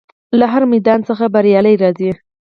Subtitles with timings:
[0.39, 2.11] له هر میدان څخه بریالی راځي.